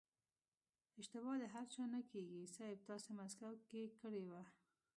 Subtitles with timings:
[0.99, 4.43] اشتبا د هر چا نه کېږي صيب تاسې مسکو کې کړې وه.